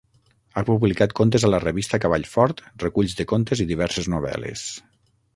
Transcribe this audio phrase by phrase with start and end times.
[0.59, 4.65] Ha publicat contes a la revista Cavall Fort, reculls de contes i diverses novel·les.